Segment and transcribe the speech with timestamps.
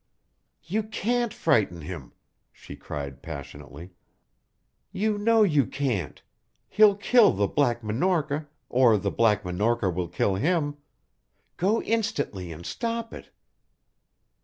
[0.63, 2.13] "You can't frighten him,"
[2.51, 3.91] she cried passionately,
[4.91, 6.19] "You know you can't.
[6.67, 10.77] He'll kill the Black Minorca, or the Black Minorca will kill him.
[11.55, 13.29] Go instantly and stop it."